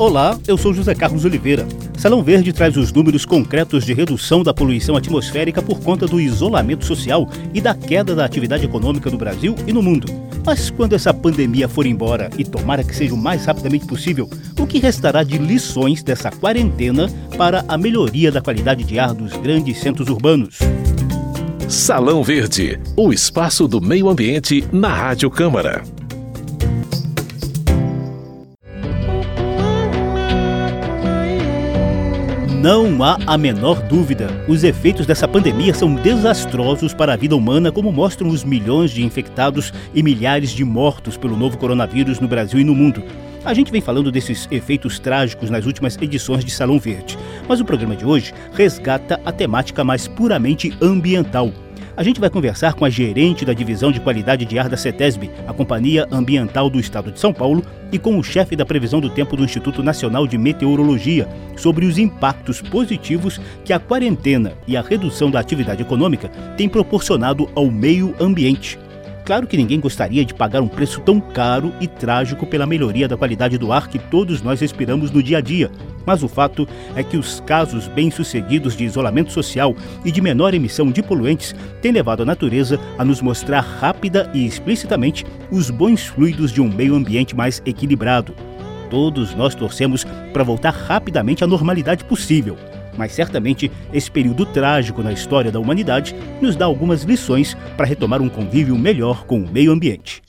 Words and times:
Olá, 0.00 0.38
eu 0.48 0.56
sou 0.56 0.72
José 0.72 0.94
Carlos 0.94 1.26
Oliveira. 1.26 1.68
Salão 1.98 2.22
Verde 2.22 2.54
traz 2.54 2.74
os 2.74 2.90
números 2.90 3.26
concretos 3.26 3.84
de 3.84 3.92
redução 3.92 4.42
da 4.42 4.54
poluição 4.54 4.96
atmosférica 4.96 5.60
por 5.60 5.78
conta 5.78 6.06
do 6.06 6.18
isolamento 6.18 6.86
social 6.86 7.28
e 7.52 7.60
da 7.60 7.74
queda 7.74 8.14
da 8.14 8.24
atividade 8.24 8.64
econômica 8.64 9.10
no 9.10 9.18
Brasil 9.18 9.54
e 9.66 9.74
no 9.74 9.82
mundo. 9.82 10.06
Mas 10.42 10.70
quando 10.70 10.94
essa 10.94 11.12
pandemia 11.12 11.68
for 11.68 11.84
embora, 11.84 12.30
e 12.38 12.44
tomara 12.46 12.82
que 12.82 12.96
seja 12.96 13.12
o 13.12 13.16
mais 13.18 13.44
rapidamente 13.44 13.84
possível, 13.84 14.26
o 14.58 14.66
que 14.66 14.78
restará 14.78 15.22
de 15.22 15.36
lições 15.36 16.02
dessa 16.02 16.30
quarentena 16.30 17.06
para 17.36 17.62
a 17.68 17.76
melhoria 17.76 18.32
da 18.32 18.40
qualidade 18.40 18.84
de 18.84 18.98
ar 18.98 19.12
dos 19.12 19.34
grandes 19.34 19.80
centros 19.80 20.08
urbanos? 20.08 20.60
Salão 21.68 22.24
Verde, 22.24 22.80
o 22.96 23.12
espaço 23.12 23.68
do 23.68 23.82
meio 23.82 24.08
ambiente 24.08 24.66
na 24.72 24.94
Rádio 24.94 25.30
Câmara. 25.30 25.82
Não 32.60 33.02
há 33.02 33.16
a 33.26 33.38
menor 33.38 33.80
dúvida. 33.80 34.28
Os 34.46 34.64
efeitos 34.64 35.06
dessa 35.06 35.26
pandemia 35.26 35.72
são 35.72 35.94
desastrosos 35.94 36.92
para 36.92 37.14
a 37.14 37.16
vida 37.16 37.34
humana, 37.34 37.72
como 37.72 37.90
mostram 37.90 38.28
os 38.28 38.44
milhões 38.44 38.90
de 38.90 39.02
infectados 39.02 39.72
e 39.94 40.02
milhares 40.02 40.50
de 40.50 40.62
mortos 40.62 41.16
pelo 41.16 41.38
novo 41.38 41.56
coronavírus 41.56 42.20
no 42.20 42.28
Brasil 42.28 42.60
e 42.60 42.64
no 42.64 42.74
mundo. 42.74 43.02
A 43.46 43.54
gente 43.54 43.72
vem 43.72 43.80
falando 43.80 44.12
desses 44.12 44.46
efeitos 44.50 44.98
trágicos 44.98 45.48
nas 45.48 45.64
últimas 45.64 45.96
edições 45.96 46.44
de 46.44 46.50
Salão 46.50 46.78
Verde, 46.78 47.16
mas 47.48 47.60
o 47.60 47.64
programa 47.64 47.96
de 47.96 48.04
hoje 48.04 48.34
resgata 48.52 49.18
a 49.24 49.32
temática 49.32 49.82
mais 49.82 50.06
puramente 50.06 50.70
ambiental. 50.82 51.50
A 52.00 52.02
gente 52.02 52.18
vai 52.18 52.30
conversar 52.30 52.72
com 52.72 52.86
a 52.86 52.88
gerente 52.88 53.44
da 53.44 53.52
Divisão 53.52 53.92
de 53.92 54.00
Qualidade 54.00 54.46
de 54.46 54.58
Ar 54.58 54.70
da 54.70 54.76
CETESB, 54.78 55.30
a 55.46 55.52
Companhia 55.52 56.08
Ambiental 56.10 56.70
do 56.70 56.80
Estado 56.80 57.12
de 57.12 57.20
São 57.20 57.30
Paulo, 57.30 57.62
e 57.92 57.98
com 57.98 58.18
o 58.18 58.24
chefe 58.24 58.56
da 58.56 58.64
Previsão 58.64 59.02
do 59.02 59.10
Tempo 59.10 59.36
do 59.36 59.44
Instituto 59.44 59.82
Nacional 59.82 60.26
de 60.26 60.38
Meteorologia 60.38 61.28
sobre 61.58 61.84
os 61.84 61.98
impactos 61.98 62.62
positivos 62.62 63.38
que 63.66 63.72
a 63.74 63.78
quarentena 63.78 64.54
e 64.66 64.78
a 64.78 64.80
redução 64.80 65.30
da 65.30 65.40
atividade 65.40 65.82
econômica 65.82 66.30
têm 66.56 66.70
proporcionado 66.70 67.50
ao 67.54 67.70
meio 67.70 68.14
ambiente. 68.18 68.78
Claro 69.24 69.46
que 69.46 69.56
ninguém 69.56 69.78
gostaria 69.78 70.24
de 70.24 70.34
pagar 70.34 70.60
um 70.60 70.68
preço 70.68 71.00
tão 71.00 71.20
caro 71.20 71.72
e 71.80 71.86
trágico 71.86 72.46
pela 72.46 72.66
melhoria 72.66 73.06
da 73.06 73.16
qualidade 73.16 73.58
do 73.58 73.72
ar 73.72 73.88
que 73.88 73.98
todos 73.98 74.42
nós 74.42 74.60
respiramos 74.60 75.10
no 75.10 75.22
dia 75.22 75.38
a 75.38 75.40
dia. 75.40 75.70
Mas 76.04 76.22
o 76.22 76.28
fato 76.28 76.66
é 76.96 77.02
que 77.02 77.16
os 77.16 77.40
casos 77.40 77.86
bem-sucedidos 77.86 78.76
de 78.76 78.84
isolamento 78.84 79.32
social 79.32 79.76
e 80.04 80.10
de 80.10 80.20
menor 80.20 80.54
emissão 80.54 80.90
de 80.90 81.02
poluentes 81.02 81.54
têm 81.80 81.92
levado 81.92 82.22
a 82.22 82.26
natureza 82.26 82.80
a 82.98 83.04
nos 83.04 83.20
mostrar 83.20 83.60
rápida 83.60 84.30
e 84.34 84.46
explicitamente 84.46 85.24
os 85.50 85.70
bons 85.70 86.06
fluidos 86.06 86.50
de 86.50 86.60
um 86.60 86.68
meio 86.68 86.94
ambiente 86.94 87.36
mais 87.36 87.62
equilibrado. 87.64 88.34
Todos 88.88 89.34
nós 89.34 89.54
torcemos 89.54 90.04
para 90.32 90.42
voltar 90.42 90.70
rapidamente 90.70 91.44
à 91.44 91.46
normalidade 91.46 92.04
possível 92.04 92.56
mas 93.00 93.12
certamente 93.12 93.70
esse 93.94 94.10
período 94.10 94.44
trágico 94.44 95.02
na 95.02 95.10
história 95.10 95.50
da 95.50 95.58
humanidade 95.58 96.14
nos 96.38 96.54
dá 96.54 96.66
algumas 96.66 97.02
lições 97.02 97.56
para 97.74 97.86
retomar 97.86 98.20
um 98.20 98.28
convívio 98.28 98.76
melhor 98.76 99.24
com 99.24 99.40
o 99.40 99.50
meio 99.50 99.72
ambiente. 99.72 100.20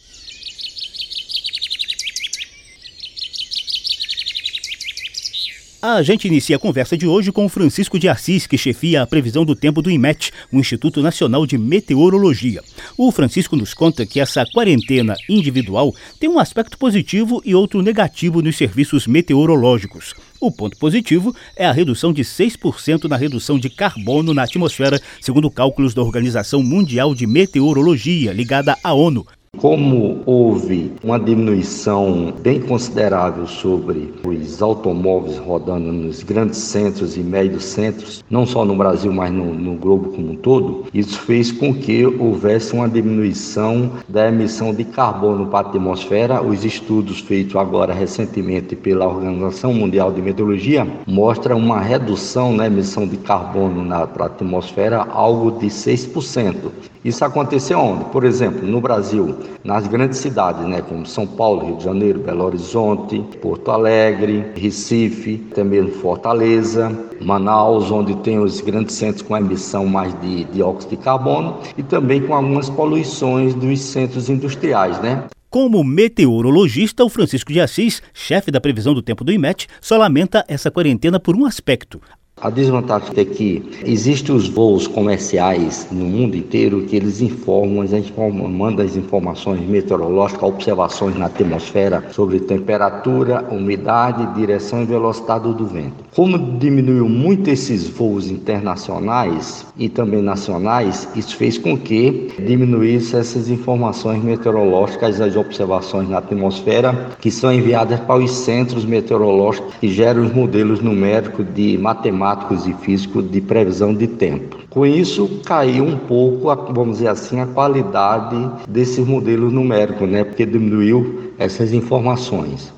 A 5.84 6.04
gente 6.04 6.28
inicia 6.28 6.58
a 6.58 6.60
conversa 6.60 6.96
de 6.96 7.08
hoje 7.08 7.32
com 7.32 7.50
Francisco 7.50 7.98
de 7.98 8.08
Assis, 8.08 8.46
que 8.46 8.56
chefia 8.56 9.02
a 9.02 9.08
previsão 9.08 9.44
do 9.44 9.56
tempo 9.56 9.82
do 9.82 9.90
IMET, 9.90 10.32
o 10.52 10.60
Instituto 10.60 11.02
Nacional 11.02 11.44
de 11.44 11.58
Meteorologia. 11.58 12.62
O 12.96 13.12
Francisco 13.12 13.56
nos 13.56 13.74
conta 13.74 14.06
que 14.06 14.20
essa 14.20 14.46
quarentena 14.46 15.16
individual 15.28 15.92
tem 16.20 16.30
um 16.30 16.38
aspecto 16.38 16.78
positivo 16.78 17.42
e 17.44 17.56
outro 17.56 17.82
negativo 17.82 18.44
nos 18.44 18.58
serviços 18.58 19.08
meteorológicos. 19.08 20.14
O 20.40 20.52
ponto 20.52 20.78
positivo 20.78 21.36
é 21.56 21.66
a 21.66 21.72
redução 21.72 22.14
de 22.14 22.22
6% 22.22 23.06
na 23.06 23.18
redução 23.18 23.58
de 23.58 23.68
carbono 23.68 24.36
na 24.36 24.44
atmosfera, 24.44 25.02
segundo 25.20 25.50
cálculos 25.50 25.96
da 25.96 26.04
Organização 26.04 26.62
Mundial 26.62 27.16
de 27.16 27.26
Meteorologia, 27.26 28.32
ligada 28.32 28.78
à 28.84 28.94
ONU. 28.94 29.26
Como 29.58 30.22
houve 30.26 30.94
uma 31.04 31.20
diminuição 31.20 32.34
bem 32.42 32.60
considerável 32.60 33.46
sobre 33.46 34.12
os 34.26 34.60
automóveis 34.60 35.38
rodando 35.38 35.92
nos 35.92 36.24
grandes 36.24 36.58
centros 36.58 37.16
e 37.16 37.20
médios 37.20 37.66
centros, 37.66 38.24
não 38.28 38.46
só 38.46 38.66
no 38.66 38.76
Brasil, 38.76 39.14
mas 39.14 39.32
no, 39.32 39.54
no 39.54 39.76
globo 39.76 40.10
como 40.10 40.32
um 40.32 40.36
todo, 40.36 40.86
isso 40.94 41.20
fez 41.20 41.52
com 41.52 41.76
que 41.76 42.04
houvesse 42.06 42.74
uma 42.74 42.90
diminuição 42.90 43.92
da 44.08 44.30
emissão 44.30 44.74
de 44.74 44.86
carbono 44.86 45.46
para 45.46 45.68
a 45.68 45.70
atmosfera. 45.70 46.42
Os 46.42 46.66
estudos 46.66 47.20
feitos 47.20 47.56
agora 47.56 47.94
recentemente 47.94 48.76
pela 48.76 49.06
Organização 49.06 49.74
Mundial 49.74 50.12
de 50.12 50.24
Meteorologia 50.24 50.88
mostram 51.06 51.58
uma 51.58 51.80
redução 51.80 52.52
na 52.52 52.66
emissão 52.66 53.06
de 53.06 53.18
carbono 53.18 53.84
na, 53.84 54.08
para 54.08 54.24
a 54.24 54.28
atmosfera, 54.28 55.06
algo 55.12 55.52
de 55.60 55.68
6%. 55.68 56.91
Isso 57.04 57.26
aconteceu 57.26 57.80
onde? 57.80 58.06
Por 58.06 58.24
exemplo, 58.24 58.66
no 58.66 58.80
Brasil, 58.80 59.36
nas 59.64 59.88
grandes 59.88 60.20
cidades, 60.20 60.64
né, 60.68 60.84
como 60.84 61.04
São 61.06 61.26
Paulo, 61.26 61.66
Rio 61.66 61.78
de 61.78 61.84
Janeiro, 61.84 62.20
Belo 62.20 62.46
Horizonte, 62.46 63.20
Porto 63.42 63.72
Alegre, 63.72 64.46
Recife, 64.56 65.44
até 65.52 65.64
mesmo 65.64 65.92
Fortaleza, 65.94 66.96
Manaus, 67.20 67.90
onde 67.90 68.16
tem 68.18 68.38
os 68.38 68.62
grandes 68.62 68.96
centros 68.96 69.24
com 69.24 69.36
emissão 69.36 69.88
mais 69.88 70.14
de 70.22 70.44
dióxido 70.46 70.92
de 70.92 70.98
carbono 70.98 71.58
e 71.76 71.82
também 71.82 72.22
com 72.22 72.36
algumas 72.36 72.70
poluições 72.70 73.56
dos 73.56 73.80
centros 73.80 74.30
industriais, 74.30 75.02
né? 75.02 75.24
Como 75.50 75.84
meteorologista, 75.84 77.04
o 77.04 77.10
Francisco 77.10 77.52
de 77.52 77.60
Assis, 77.60 78.02
chefe 78.14 78.52
da 78.52 78.62
previsão 78.62 78.94
do 78.94 79.02
tempo 79.02 79.24
do 79.24 79.34
IMET, 79.34 79.68
só 79.82 79.98
lamenta 79.98 80.46
essa 80.48 80.72
quarentena 80.72 81.20
por 81.20 81.36
um 81.36 81.46
aspecto: 81.46 82.00
a 82.42 82.50
desvantagem 82.50 83.12
é 83.18 83.24
que 83.24 83.64
existem 83.86 84.34
os 84.34 84.50
voos 84.50 84.88
comerciais 84.88 85.88
no 85.92 86.06
mundo 86.06 86.36
inteiro 86.36 86.82
que 86.86 86.96
eles 86.96 87.22
informam, 87.22 87.82
a 87.82 87.86
gente 87.86 88.12
manda 88.18 88.82
as 88.82 88.96
informações 88.96 89.62
meteorológicas, 89.62 90.42
observações 90.42 91.16
na 91.16 91.28
atmosfera 91.28 92.04
sobre 92.12 92.40
temperatura, 92.40 93.46
umidade, 93.52 94.34
direção 94.34 94.82
e 94.82 94.86
velocidade 94.86 95.54
do 95.54 95.68
vento. 95.68 96.04
Como 96.16 96.58
diminuiu 96.58 97.08
muito 97.08 97.48
esses 97.48 97.88
voos 97.88 98.32
internacionais 98.32 99.66
e 99.78 99.88
também 99.88 100.24
nacionais, 100.24 101.08
isso 101.16 101.36
fez 101.36 101.60
com 101.60 101.78
que 101.78 102.32
diminuísse 102.40 103.16
essas 103.16 103.50
informações 103.50 104.24
meteorológicas, 104.24 105.22
as 105.22 105.36
observações 105.36 106.10
na 106.10 106.18
atmosfera, 106.18 107.12
que 107.22 107.30
são 107.30 107.54
enviadas 107.54 108.00
para 108.00 108.20
os 108.20 108.32
centros 108.32 108.84
meteorológicos 108.84 109.76
que 109.76 109.90
geram 109.90 110.24
os 110.24 110.34
modelos 110.34 110.82
numéricos 110.82 111.46
de 111.54 111.78
matemática 111.78 112.31
matemáticos 112.32 112.68
e 112.68 112.74
físicos 112.74 113.30
de 113.30 113.42
previsão 113.42 113.94
de 113.94 114.08
tempo. 114.08 114.58
Com 114.70 114.86
isso, 114.86 115.42
caiu 115.46 115.84
um 115.84 115.98
pouco, 115.98 116.48
vamos 116.74 116.98
dizer 116.98 117.10
assim, 117.10 117.40
a 117.40 117.46
qualidade 117.46 118.50
desses 118.68 119.06
modelos 119.06 119.52
numéricos, 119.52 120.10
né? 120.10 120.24
Porque 120.24 120.46
diminuiu 120.46 121.34
essas 121.38 121.74
informações. 121.74 122.74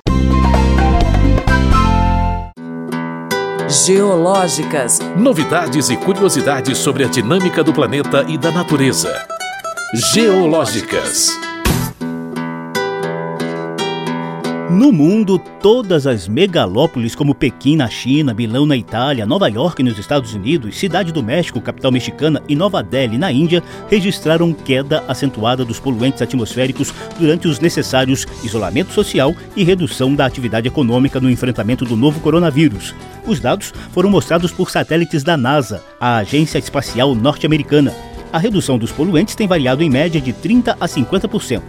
Geológicas. 3.85 4.99
Novidades 5.17 5.89
e 5.89 5.97
curiosidades 5.97 6.77
sobre 6.77 7.03
a 7.03 7.07
dinâmica 7.07 7.63
do 7.63 7.73
planeta 7.73 8.23
e 8.27 8.37
da 8.37 8.51
natureza. 8.51 9.11
Geológicas. 10.13 11.31
No 14.73 14.91
mundo, 14.91 15.38
todas 15.38 16.07
as 16.07 16.28
megalópolis 16.28 17.13
como 17.13 17.35
Pequim 17.35 17.75
na 17.75 17.88
China, 17.88 18.34
Milão 18.34 18.66
na 18.66 18.75
Itália, 18.75 19.23
Nova 19.23 19.47
York 19.47 19.84
nos 19.84 20.00
Estados 20.00 20.34
Unidos, 20.34 20.79
Cidade 20.79 21.11
do 21.11 21.22
México, 21.22 21.61
capital 21.61 21.91
mexicana, 21.91 22.41
e 22.50 22.56
Nova 22.56 22.81
Delhi 22.81 23.19
na 23.19 23.31
Índia 23.31 23.62
registraram 23.88 24.51
queda 24.51 25.03
acentuada 25.07 25.63
dos 25.63 25.79
poluentes 25.79 26.23
atmosféricos 26.23 26.91
durante 27.19 27.47
os 27.47 27.59
necessários 27.59 28.25
isolamento 28.44 28.91
social 28.94 29.35
e 29.56 29.63
redução 29.63 30.16
da 30.16 30.25
atividade 30.25 30.68
econômica 30.68 31.19
no 31.19 31.30
enfrentamento 31.30 31.86
do 31.86 31.95
novo 31.95 32.19
coronavírus. 32.19 32.95
Os 33.27 33.39
dados 33.39 33.71
foram 33.92 34.09
mostrados 34.09 34.51
por 34.51 34.71
satélites 34.71 35.24
da 35.24 35.38
NASA, 35.38 35.83
a 36.00 36.18
agência 36.18 36.57
espacial 36.57 37.13
norte-americana. 37.13 37.94
A 38.33 38.39
redução 38.39 38.80
dos 38.80 38.91
poluentes 38.91 39.35
tem 39.35 39.47
variado 39.47 39.83
em 39.83 39.91
média 39.91 40.19
de 40.19 40.33
30 40.33 40.75
a 40.80 40.88
50%. 40.88 41.62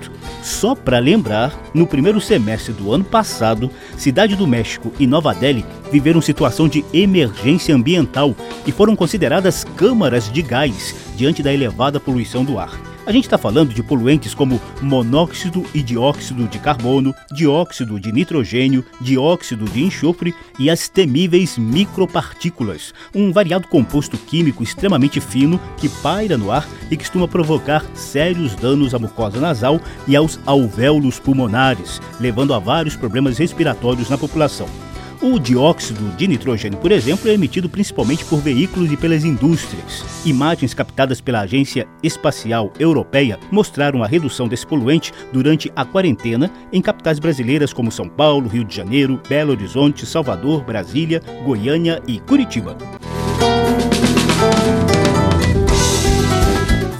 Só 0.42 0.74
para 0.74 0.98
lembrar, 0.98 1.52
no 1.74 1.86
primeiro 1.86 2.22
semestre 2.22 2.72
do 2.72 2.90
ano 2.90 3.04
passado, 3.04 3.70
Cidade 3.98 4.34
do 4.34 4.46
México 4.46 4.90
e 4.98 5.06
Nova 5.06 5.34
Delhi 5.34 5.62
viveram 5.92 6.22
situação 6.22 6.66
de 6.66 6.82
emergência 6.90 7.74
ambiental 7.74 8.34
e 8.66 8.72
foram 8.72 8.96
consideradas 8.96 9.62
câmaras 9.76 10.32
de 10.32 10.40
gás 10.40 10.94
diante 11.14 11.42
da 11.42 11.52
elevada 11.52 12.00
poluição 12.00 12.42
do 12.42 12.58
ar. 12.58 12.93
A 13.06 13.12
gente 13.12 13.24
está 13.24 13.36
falando 13.36 13.74
de 13.74 13.82
poluentes 13.82 14.32
como 14.32 14.58
monóxido 14.80 15.62
e 15.74 15.82
dióxido 15.82 16.48
de 16.48 16.58
carbono, 16.58 17.14
dióxido 17.32 18.00
de 18.00 18.10
nitrogênio, 18.10 18.82
dióxido 18.98 19.66
de 19.66 19.82
enxofre 19.84 20.34
e 20.58 20.70
as 20.70 20.88
temíveis 20.88 21.58
micropartículas, 21.58 22.94
um 23.14 23.30
variado 23.30 23.68
composto 23.68 24.16
químico 24.16 24.62
extremamente 24.62 25.20
fino 25.20 25.60
que 25.76 25.88
paira 25.88 26.38
no 26.38 26.50
ar 26.50 26.66
e 26.90 26.96
costuma 26.96 27.28
provocar 27.28 27.84
sérios 27.94 28.54
danos 28.54 28.94
à 28.94 28.98
mucosa 28.98 29.38
nasal 29.38 29.78
e 30.08 30.16
aos 30.16 30.40
alvéolos 30.46 31.18
pulmonares, 31.18 32.00
levando 32.18 32.54
a 32.54 32.58
vários 32.58 32.96
problemas 32.96 33.36
respiratórios 33.36 34.08
na 34.08 34.16
população. 34.16 34.83
O 35.26 35.38
dióxido 35.38 36.14
de 36.18 36.28
nitrogênio, 36.28 36.78
por 36.78 36.92
exemplo, 36.92 37.30
é 37.30 37.32
emitido 37.32 37.66
principalmente 37.66 38.22
por 38.26 38.40
veículos 38.40 38.92
e 38.92 38.96
pelas 38.96 39.24
indústrias. 39.24 40.04
Imagens 40.22 40.74
captadas 40.74 41.18
pela 41.18 41.40
Agência 41.40 41.88
Espacial 42.02 42.70
Europeia 42.78 43.40
mostraram 43.50 44.04
a 44.04 44.06
redução 44.06 44.46
desse 44.46 44.66
poluente 44.66 45.14
durante 45.32 45.72
a 45.74 45.82
quarentena 45.82 46.50
em 46.70 46.82
capitais 46.82 47.18
brasileiras 47.18 47.72
como 47.72 47.90
São 47.90 48.06
Paulo, 48.06 48.50
Rio 48.50 48.66
de 48.66 48.76
Janeiro, 48.76 49.18
Belo 49.26 49.52
Horizonte, 49.52 50.04
Salvador, 50.04 50.62
Brasília, 50.62 51.22
Goiânia 51.42 52.02
e 52.06 52.20
Curitiba. 52.20 52.76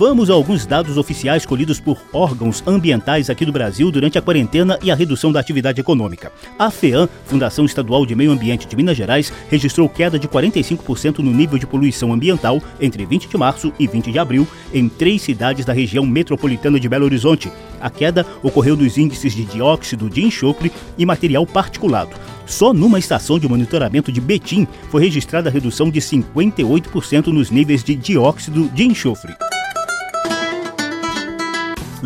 Vamos 0.07 0.29
a 0.29 0.35
alguns 0.35 0.67
dados 0.67 0.99
oficiais 0.99 1.47
colhidos 1.47 1.81
por 1.81 1.97
órgãos 2.13 2.63
ambientais 2.67 3.31
aqui 3.31 3.47
do 3.47 3.51
Brasil 3.51 3.91
durante 3.91 4.19
a 4.19 4.21
quarentena 4.21 4.79
e 4.83 4.91
a 4.91 4.95
redução 4.95 5.33
da 5.33 5.41
atividade 5.41 5.81
econômica. 5.81 6.31
A 6.59 6.71
FEAM, 6.71 7.09
Fundação 7.25 7.65
Estadual 7.65 8.05
de 8.05 8.15
Meio 8.15 8.31
Ambiente 8.31 8.67
de 8.67 8.77
Minas 8.77 8.99
Gerais, 8.99 9.33
registrou 9.49 9.89
queda 9.89 10.19
de 10.19 10.29
45% 10.29 11.21
no 11.21 11.31
nível 11.31 11.57
de 11.57 11.67
poluição 11.67 12.13
ambiental 12.13 12.63
entre 12.79 13.07
20 13.07 13.29
de 13.29 13.39
março 13.39 13.73
e 13.79 13.87
20 13.87 14.13
de 14.13 14.19
abril 14.19 14.47
em 14.75 14.91
três 14.91 15.23
cidades 15.23 15.65
da 15.65 15.73
região 15.73 16.05
metropolitana 16.05 16.79
de 16.79 16.87
Belo 16.87 17.07
Horizonte. 17.07 17.51
A 17.81 17.89
queda 17.89 18.27
ocorreu 18.43 18.77
nos 18.77 18.99
índices 18.99 19.33
de 19.33 19.47
dióxido 19.47 20.11
de 20.11 20.23
enxofre 20.23 20.71
e 20.99 21.07
material 21.07 21.47
particulado. 21.47 22.15
Só 22.45 22.75
numa 22.75 22.99
estação 22.99 23.39
de 23.39 23.49
monitoramento 23.49 24.13
de 24.13 24.21
Betim 24.21 24.69
foi 24.91 25.03
registrada 25.03 25.49
a 25.49 25.53
redução 25.53 25.89
de 25.89 25.99
58% 25.99 27.29
nos 27.29 27.51
níveis 27.51 27.83
de 27.83 27.95
dióxido 27.95 28.69
de 28.69 28.85
enxofre. 28.85 29.35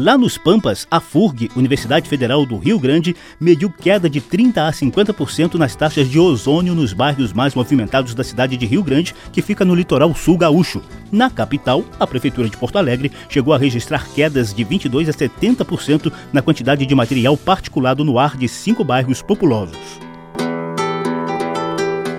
Lá 0.01 0.17
nos 0.17 0.39
Pampas, 0.39 0.87
a 0.89 1.01
FURG, 1.01 1.51
Universidade 1.57 2.09
Federal 2.09 2.47
do 2.47 2.57
Rio 2.57 2.79
Grande, 2.79 3.17
mediu 3.41 3.69
queda 3.69 4.09
de 4.09 4.21
30 4.21 4.69
a 4.69 4.71
50% 4.71 5.55
nas 5.55 5.75
taxas 5.75 6.09
de 6.09 6.21
ozônio 6.21 6.73
nos 6.73 6.93
bairros 6.93 7.33
mais 7.33 7.53
movimentados 7.53 8.15
da 8.15 8.23
cidade 8.23 8.57
de 8.57 8.65
Rio 8.65 8.81
Grande, 8.85 9.13
que 9.33 9.43
fica 9.43 9.65
no 9.65 9.75
litoral 9.75 10.15
sul 10.15 10.39
gaúcho. 10.39 10.81
Na 11.11 11.29
capital, 11.29 11.85
a 11.99 12.07
Prefeitura 12.07 12.49
de 12.49 12.57
Porto 12.57 12.79
Alegre 12.79 13.11
chegou 13.29 13.53
a 13.53 13.59
registrar 13.59 14.07
quedas 14.15 14.55
de 14.55 14.63
22 14.63 15.09
a 15.09 15.13
70% 15.13 16.13
na 16.33 16.43
quantidade 16.43 16.87
de 16.87 16.95
material 16.95 17.37
particulado 17.37 18.05
no 18.05 18.21
ar 18.21 18.37
de 18.37 18.47
cinco 18.47 18.85
bairros 18.85 19.21
populosos. 19.21 20.08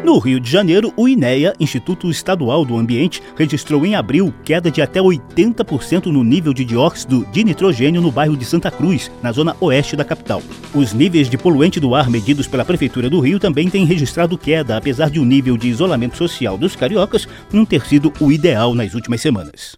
No 0.09 0.17
Rio 0.17 0.39
de 0.39 0.49
Janeiro, 0.49 0.91
o 0.97 1.07
INEA, 1.07 1.53
Instituto 1.59 2.09
Estadual 2.09 2.65
do 2.65 2.75
Ambiente, 2.75 3.21
registrou 3.37 3.85
em 3.85 3.93
abril 3.93 4.33
queda 4.43 4.71
de 4.71 4.81
até 4.81 4.99
80% 4.99 6.07
no 6.07 6.23
nível 6.23 6.51
de 6.51 6.65
dióxido 6.65 7.23
de 7.31 7.43
nitrogênio 7.43 8.01
no 8.01 8.11
bairro 8.11 8.35
de 8.35 8.43
Santa 8.43 8.71
Cruz, 8.71 9.11
na 9.21 9.31
zona 9.31 9.55
oeste 9.59 9.95
da 9.95 10.03
capital. 10.03 10.41
Os 10.73 10.93
níveis 10.93 11.29
de 11.29 11.37
poluente 11.37 11.79
do 11.79 11.93
ar 11.93 12.09
medidos 12.09 12.47
pela 12.47 12.65
Prefeitura 12.65 13.07
do 13.07 13.19
Rio 13.19 13.37
também 13.37 13.69
têm 13.69 13.85
registrado 13.85 14.35
queda, 14.35 14.77
apesar 14.77 15.11
de 15.11 15.19
o 15.19 15.25
nível 15.25 15.55
de 15.55 15.69
isolamento 15.69 16.17
social 16.17 16.57
dos 16.57 16.75
cariocas 16.75 17.27
não 17.53 17.63
ter 17.63 17.85
sido 17.85 18.11
o 18.19 18.31
ideal 18.31 18.73
nas 18.73 18.95
últimas 18.95 19.21
semanas. 19.21 19.77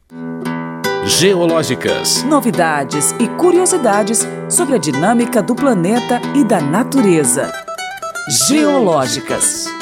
Geológicas. 1.05 2.23
Novidades 2.23 3.13
e 3.19 3.27
curiosidades 3.35 4.25
sobre 4.49 4.75
a 4.75 4.77
dinâmica 4.77 5.43
do 5.43 5.53
planeta 5.53 6.21
e 6.33 6.45
da 6.45 6.61
natureza. 6.61 7.51
Geológicas. 8.47 9.80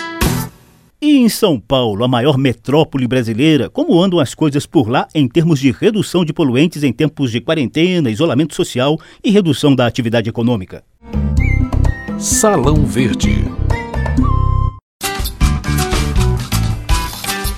E 1.02 1.16
em 1.16 1.30
São 1.30 1.58
Paulo, 1.58 2.04
a 2.04 2.10
maior 2.10 2.38
metrópole 2.38 3.08
brasileira, 3.08 3.70
como 3.70 4.02
andam 4.02 4.20
as 4.20 4.36
coisas 4.36 4.66
por 4.66 4.90
lá 4.90 5.08
em 5.16 5.30
termos 5.30 5.58
de 5.58 5.72
redução 5.72 6.26
de 6.26 6.34
poluentes 6.34 6.84
em 6.84 6.92
tempos 6.92 7.32
de 7.32 7.40
quarentena, 7.40 8.12
isolamento 8.12 8.54
social 8.54 9.00
e 9.24 9.32
redução 9.32 9.74
da 9.74 9.88
atividade 9.88 10.28
econômica? 10.28 10.84
Salão 12.18 12.86
Verde. 12.86 13.46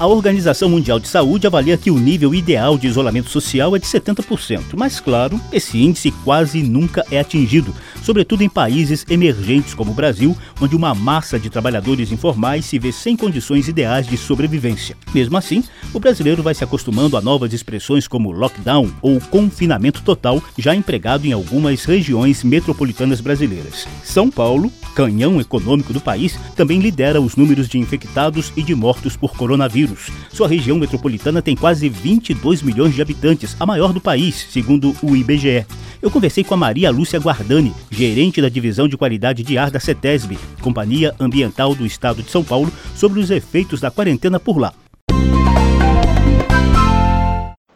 A 0.01 0.07
Organização 0.07 0.67
Mundial 0.67 0.99
de 0.99 1.07
Saúde 1.07 1.45
avalia 1.45 1.77
que 1.77 1.91
o 1.91 1.99
nível 1.99 2.33
ideal 2.33 2.75
de 2.75 2.87
isolamento 2.87 3.29
social 3.29 3.75
é 3.75 3.79
de 3.79 3.85
70%, 3.85 4.73
mas, 4.75 4.99
claro, 4.99 5.39
esse 5.51 5.79
índice 5.79 6.09
quase 6.23 6.63
nunca 6.63 7.05
é 7.11 7.19
atingido, 7.19 7.71
sobretudo 8.03 8.43
em 8.43 8.49
países 8.49 9.05
emergentes 9.09 9.73
como 9.73 9.91
o 9.91 9.95
Brasil, 9.95 10.37
onde 10.59 10.75
uma 10.75 10.93
massa 10.93 11.39
de 11.39 11.49
trabalhadores 11.49 12.11
informais 12.11 12.65
se 12.65 12.79
vê 12.79 12.91
sem 12.91 13.15
condições 13.15 13.67
ideais 13.67 14.07
de 14.07 14.17
sobrevivência. 14.17 14.95
Mesmo 15.13 15.37
assim, 15.37 15.63
o 15.93 15.99
brasileiro 15.99 16.43
vai 16.43 16.53
se 16.53 16.63
acostumando 16.63 17.17
a 17.17 17.21
novas 17.21 17.53
expressões 17.53 18.07
como 18.07 18.31
lockdown 18.31 18.91
ou 19.01 19.19
confinamento 19.19 20.01
total, 20.01 20.41
já 20.57 20.75
empregado 20.75 21.25
em 21.25 21.31
algumas 21.31 21.85
regiões 21.85 22.43
metropolitanas 22.43 23.21
brasileiras. 23.21 23.87
São 24.03 24.29
Paulo, 24.29 24.71
canhão 24.95 25.39
econômico 25.39 25.93
do 25.93 26.01
país, 26.01 26.37
também 26.55 26.79
lidera 26.79 27.21
os 27.21 27.35
números 27.35 27.67
de 27.67 27.77
infectados 27.77 28.51
e 28.55 28.63
de 28.63 28.75
mortos 28.75 29.15
por 29.15 29.35
coronavírus. 29.35 30.09
Sua 30.31 30.47
região 30.47 30.77
metropolitana 30.77 31.41
tem 31.41 31.55
quase 31.55 31.87
22 31.89 32.61
milhões 32.61 32.93
de 32.93 33.01
habitantes, 33.01 33.55
a 33.59 33.65
maior 33.65 33.93
do 33.93 34.01
país, 34.01 34.47
segundo 34.49 34.95
o 35.01 35.15
IBGE. 35.15 35.65
Eu 36.01 36.09
conversei 36.09 36.43
com 36.43 36.53
a 36.55 36.57
Maria 36.57 36.89
Lúcia 36.89 37.19
Guardani, 37.19 37.73
gerente 37.91 38.41
da 38.41 38.47
Divisão 38.47 38.87
de 38.87 38.97
Qualidade 38.97 39.43
de 39.43 39.57
Ar 39.57 39.69
da 39.69 39.79
CETESB, 39.79 40.39
Companhia 40.61 41.13
Ambiental 41.19 41.75
do 41.75 41.85
Estado 41.85 42.23
de 42.23 42.31
São 42.31 42.43
Paulo, 42.43 42.71
sobre 42.95 43.19
os 43.19 43.29
efeitos 43.29 43.81
da 43.81 43.91
quarentena 43.91 44.39
por 44.39 44.57
lá. 44.57 44.73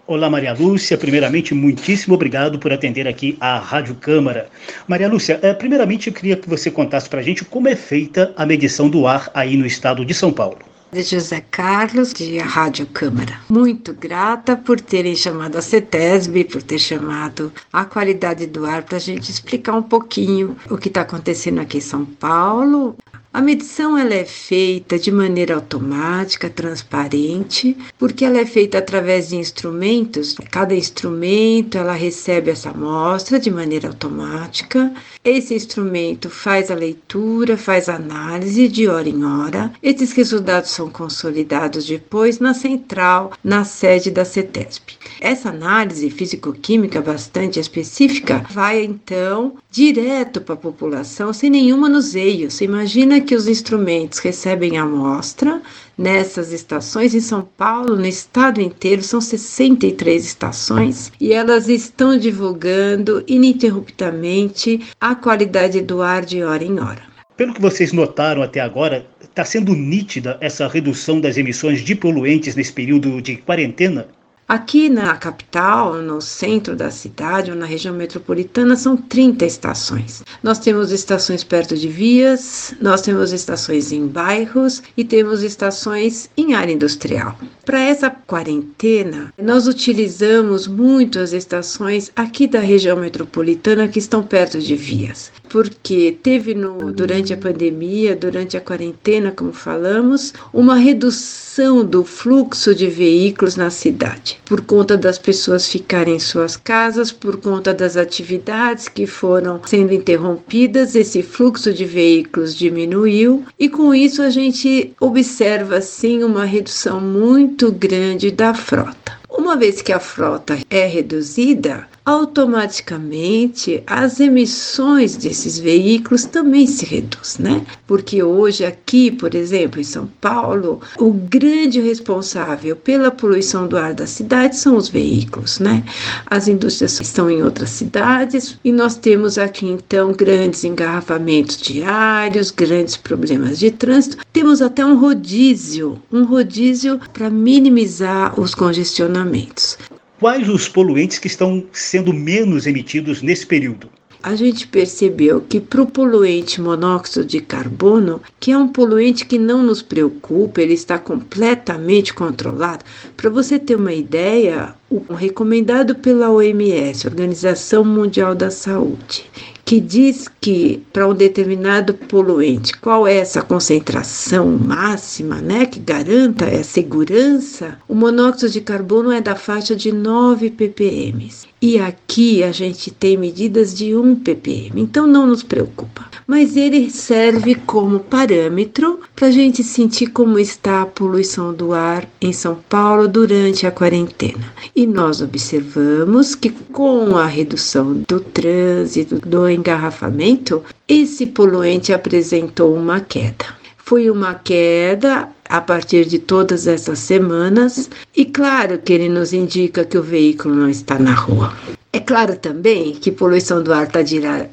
Olá, 0.07 0.29
Maria 0.29 0.53
Lúcia. 0.53 0.97
Primeiramente, 0.97 1.53
muitíssimo 1.53 2.13
obrigado 2.13 2.59
por 2.59 2.71
atender 2.71 3.07
aqui 3.07 3.35
à 3.39 3.57
Rádio 3.57 3.95
Câmara. 3.95 4.47
Maria 4.87 5.09
Lúcia, 5.09 5.39
eh, 5.41 5.53
primeiramente 5.53 6.07
eu 6.07 6.13
queria 6.13 6.37
que 6.37 6.47
você 6.47 6.71
contasse 6.71 7.09
para 7.09 7.19
a 7.19 7.23
gente 7.23 7.43
como 7.43 7.67
é 7.67 7.75
feita 7.75 8.31
a 8.37 8.45
medição 8.45 8.87
do 8.87 9.07
ar 9.07 9.29
aí 9.33 9.57
no 9.57 9.65
estado 9.65 10.05
de 10.05 10.13
São 10.13 10.31
Paulo 10.31 10.59
de 10.91 11.03
José 11.03 11.41
Carlos, 11.51 12.13
de 12.13 12.37
Rádio 12.37 12.85
Câmara. 12.87 13.39
Muito 13.49 13.93
grata 13.93 14.55
por 14.55 14.79
terem 14.79 15.15
chamado 15.15 15.57
a 15.57 15.61
CETESB, 15.61 16.45
por 16.45 16.63
ter 16.63 16.79
chamado 16.79 17.51
a 17.71 17.85
qualidade 17.85 18.45
do 18.45 18.65
ar 18.65 18.83
para 18.83 18.97
a 18.97 18.99
gente 18.99 19.29
explicar 19.29 19.73
um 19.73 19.83
pouquinho 19.83 20.55
o 20.69 20.77
que 20.77 20.87
está 20.87 21.01
acontecendo 21.01 21.59
aqui 21.59 21.77
em 21.77 21.81
São 21.81 22.05
Paulo, 22.05 22.95
a 23.35 23.41
medição 23.41 23.97
ela 23.97 24.13
é 24.13 24.23
feita 24.23 24.97
de 24.97 25.11
maneira 25.11 25.55
automática, 25.55 26.49
transparente, 26.49 27.75
porque 27.99 28.23
ela 28.23 28.37
é 28.37 28.45
feita 28.45 28.77
através 28.77 29.27
de 29.27 29.35
instrumentos. 29.35 30.37
Cada 30.49 30.73
instrumento 30.73 31.77
ela 31.77 31.91
recebe 31.91 32.49
essa 32.49 32.69
amostra 32.69 33.37
de 33.37 33.51
maneira 33.51 33.89
automática. 33.89 34.89
Esse 35.21 35.53
instrumento 35.53 36.29
faz 36.29 36.71
a 36.71 36.75
leitura, 36.75 37.57
faz 37.57 37.89
a 37.89 37.95
análise 37.95 38.69
de 38.69 38.87
hora 38.87 39.09
em 39.09 39.25
hora. 39.25 39.69
Esses 39.83 40.13
resultados 40.13 40.69
são 40.69 40.89
consolidados 40.89 41.85
depois 41.85 42.39
na 42.39 42.53
central, 42.53 43.33
na 43.43 43.65
sede 43.65 44.11
da 44.11 44.23
CETESP. 44.23 44.97
Essa 45.19 45.49
análise 45.49 46.09
físico-química 46.09 47.01
bastante 47.01 47.59
específica 47.59 48.45
vai 48.49 48.81
então 48.85 49.57
direto 49.69 50.39
para 50.39 50.53
a 50.53 50.57
população 50.57 51.33
sem 51.33 51.49
nenhum 51.49 51.77
manuseio. 51.77 52.49
Você 52.49 52.63
imagina 52.63 53.24
que 53.25 53.35
os 53.35 53.47
instrumentos 53.47 54.19
recebem 54.19 54.77
amostra 54.77 55.61
nessas 55.97 56.53
estações 56.53 57.13
em 57.13 57.19
São 57.19 57.41
Paulo, 57.41 57.95
no 57.95 58.05
estado 58.05 58.61
inteiro, 58.61 59.01
são 59.01 59.19
63 59.19 60.23
estações 60.23 61.11
e 61.19 61.33
elas 61.33 61.67
estão 61.67 62.17
divulgando 62.17 63.23
ininterruptamente 63.27 64.81
a 65.01 65.15
qualidade 65.15 65.81
do 65.81 66.01
ar 66.01 66.23
de 66.23 66.43
hora 66.43 66.63
em 66.63 66.79
hora. 66.79 67.01
Pelo 67.35 67.53
que 67.53 67.61
vocês 67.61 67.91
notaram 67.91 68.41
até 68.41 68.61
agora, 68.61 69.05
está 69.21 69.43
sendo 69.43 69.75
nítida 69.75 70.37
essa 70.39 70.67
redução 70.67 71.19
das 71.19 71.35
emissões 71.35 71.81
de 71.81 71.93
poluentes 71.93 72.55
nesse 72.55 72.71
período 72.71 73.21
de 73.21 73.35
quarentena? 73.35 74.07
Aqui 74.47 74.89
na 74.89 75.17
capital, 75.17 75.95
no 75.95 76.21
centro 76.21 76.75
da 76.75 76.91
cidade 76.91 77.49
ou 77.49 77.57
na 77.57 77.65
região 77.65 77.95
metropolitana, 77.95 78.75
são 78.75 78.95
30 78.95 79.43
estações. 79.43 80.23
Nós 80.43 80.59
temos 80.59 80.91
estações 80.91 81.43
perto 81.43 81.75
de 81.75 81.87
vias, 81.87 82.75
nós 82.79 83.01
temos 83.01 83.33
estações 83.33 83.91
em 83.91 84.05
bairros 84.05 84.83
e 84.95 85.03
temos 85.03 85.41
estações 85.41 86.29
em 86.37 86.53
área 86.53 86.71
industrial. 86.71 87.35
Para 87.65 87.79
essa 87.79 88.11
quarentena, 88.11 89.33
nós 89.35 89.65
utilizamos 89.65 90.67
muito 90.67 91.17
as 91.17 91.33
estações 91.33 92.11
aqui 92.15 92.45
da 92.45 92.59
região 92.59 92.97
metropolitana 92.97 93.87
que 93.87 93.97
estão 93.97 94.21
perto 94.21 94.59
de 94.59 94.75
vias, 94.75 95.31
porque 95.49 96.15
teve 96.21 96.53
no, 96.53 96.93
durante 96.93 97.33
a 97.33 97.37
pandemia, 97.37 98.15
durante 98.15 98.55
a 98.55 98.61
quarentena, 98.61 99.31
como 99.31 99.51
falamos, 99.51 100.35
uma 100.53 100.75
redução 100.75 101.83
do 101.83 102.05
fluxo 102.05 102.75
de 102.75 102.85
veículos 102.85 103.55
na 103.55 103.71
cidade 103.71 104.34
por 104.45 104.61
conta 104.61 104.97
das 104.97 105.17
pessoas 105.17 105.67
ficarem 105.67 106.15
em 106.15 106.19
suas 106.19 106.57
casas, 106.57 107.11
por 107.11 107.37
conta 107.37 107.73
das 107.73 107.97
atividades 107.97 108.87
que 108.87 109.05
foram 109.05 109.59
sendo 109.65 109.93
interrompidas, 109.93 110.95
esse 110.95 111.23
fluxo 111.23 111.73
de 111.73 111.85
veículos 111.85 112.55
diminuiu 112.55 113.45
e 113.59 113.69
com 113.69 113.93
isso 113.93 114.21
a 114.21 114.29
gente 114.29 114.93
observa 114.99 115.81
sim 115.81 116.23
uma 116.23 116.45
redução 116.45 116.99
muito 116.99 117.71
grande 117.71 118.31
da 118.31 118.53
frota. 118.53 119.13
Uma 119.29 119.55
vez 119.55 119.81
que 119.81 119.91
a 119.91 119.99
frota 119.99 120.57
é 120.69 120.85
reduzida, 120.85 121.87
automaticamente 122.05 123.83
as 123.87 124.19
emissões 124.19 125.17
desses 125.17 125.57
veículos 125.57 126.25
também 126.25 126.67
se 126.67 126.85
reduz, 126.85 127.39
né? 127.39 127.65
Porque 127.87 128.21
hoje 128.21 128.63
aqui, 128.63 129.09
por 129.09 129.33
exemplo, 129.33 129.81
em 129.81 129.83
São 129.83 130.07
Paulo, 130.21 130.81
o 130.99 131.11
grande 131.11 131.81
responsável 131.81 132.75
pela 132.75 133.09
poluição 133.09 133.67
do 133.67 133.75
ar 133.75 133.95
da 133.95 134.05
cidade 134.05 134.55
são 134.55 134.75
os 134.77 134.87
veículos, 134.87 135.59
né? 135.59 135.83
As 136.27 136.47
indústrias 136.47 136.99
estão 137.01 137.29
em 137.29 137.41
outras 137.41 137.71
cidades 137.71 138.59
e 138.63 138.71
nós 138.71 138.95
temos 138.95 139.39
aqui 139.39 139.65
então 139.65 140.11
grandes 140.11 140.63
engarrafamentos 140.63 141.57
diários, 141.57 142.51
grandes 142.51 142.95
problemas 142.95 143.57
de 143.57 143.71
trânsito. 143.71 144.17
Temos 144.31 144.61
até 144.61 144.85
um 144.85 144.99
rodízio, 144.99 145.99
um 146.11 146.23
rodízio 146.23 146.99
para 147.13 147.31
minimizar 147.31 148.39
os 148.39 148.53
congestionamentos. 148.53 149.77
Quais 150.19 150.47
os 150.47 150.67
poluentes 150.67 151.19
que 151.19 151.27
estão 151.27 151.65
sendo 151.73 152.13
menos 152.13 152.65
emitidos 152.65 153.21
nesse 153.21 153.45
período? 153.45 153.89
a 154.25 154.35
gente 154.35 154.67
percebeu 154.67 155.39
que 155.39 155.59
para 155.59 155.83
o 155.83 155.85
poluente 155.85 156.59
monóxido 156.59 157.23
de 157.23 157.39
carbono, 157.39 158.19
que 158.39 158.51
é 158.51 158.57
um 158.57 158.67
poluente 158.67 159.23
que 159.23 159.37
não 159.37 159.61
nos 159.61 159.83
preocupa, 159.83 160.63
ele 160.63 160.73
está 160.73 160.97
completamente 160.97 162.11
controlado. 162.11 162.83
Para 163.15 163.29
você 163.29 163.59
ter 163.59 163.75
uma 163.75 163.93
ideia, 163.93 164.73
o 164.89 165.13
recomendado 165.13 165.93
pela 165.93 166.31
OMS, 166.31 167.05
Organização 167.05 167.85
Mundial 167.85 168.33
da 168.33 168.49
Saúde, 168.49 169.29
que 169.65 169.81
diz 169.81 170.27
que 170.39 170.83
para 170.93 171.07
um 171.07 171.13
determinado 171.15 171.95
poluente, 171.95 172.77
qual 172.77 173.07
é 173.07 173.15
essa 173.17 173.41
concentração 173.41 174.47
máxima, 174.47 175.41
né, 175.41 175.65
que 175.65 175.79
garanta 175.79 176.45
a 176.45 176.63
segurança, 176.63 177.79
o 177.87 177.95
monóxido 177.95 178.51
de 178.51 178.61
carbono 178.61 179.11
é 179.11 179.19
da 179.19 179.35
faixa 179.35 179.75
de 179.75 179.91
9 179.91 180.51
ppm. 180.51 181.31
E 181.61 181.79
aqui 181.79 182.43
a 182.43 182.51
gente 182.51 182.91
tem 182.91 183.17
medidas 183.17 183.73
de 183.73 183.95
1 183.95 184.17
ppm, 184.17 184.81
então 184.81 185.07
não 185.07 185.25
nos 185.25 185.41
preocupa. 185.41 186.05
Mas 186.27 186.57
ele 186.57 186.89
serve 186.89 187.55
como 187.55 187.99
parâmetro 187.99 188.99
para 189.15 189.27
a 189.27 189.31
gente 189.31 189.63
sentir 189.63 190.07
como 190.07 190.37
está 190.37 190.81
a 190.81 190.85
poluição 190.85 191.53
do 191.53 191.71
ar 191.71 192.07
em 192.19 192.33
São 192.33 192.55
Paulo 192.67 193.07
durante 193.07 193.65
a 193.65 193.71
quarentena. 193.71 194.53
E 194.75 194.85
nós 194.85 195.21
observamos 195.21 196.35
que 196.35 196.49
com 196.49 197.15
a 197.15 197.25
redução 197.25 198.03
do 198.07 198.19
trânsito, 198.19 199.19
do 199.19 199.49
engarrafamento, 199.49 200.63
esse 200.87 201.25
poluente 201.25 201.93
apresentou 201.93 202.75
uma 202.75 202.99
queda. 202.99 203.45
Foi 203.77 204.09
uma 204.09 204.33
queda 204.33 205.29
a 205.49 205.61
partir 205.61 206.05
de 206.05 206.19
todas 206.19 206.67
essas 206.67 206.99
semanas, 206.99 207.89
e 208.15 208.25
claro 208.25 208.79
que 208.79 208.93
ele 208.93 209.09
nos 209.09 209.33
indica 209.33 209.85
que 209.85 209.97
o 209.97 210.03
veículo 210.03 210.55
não 210.55 210.69
está 210.69 210.97
na 210.99 211.13
rua. 211.13 211.53
É 211.95 211.99
claro 212.01 212.35
também 212.35 212.91
que 212.91 213.09
poluição 213.09 213.63
do 213.63 213.71
ar 213.71 213.87
está 213.87 214.01